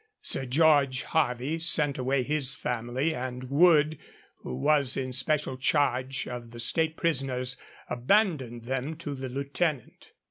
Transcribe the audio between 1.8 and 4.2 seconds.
away his family, and Wood,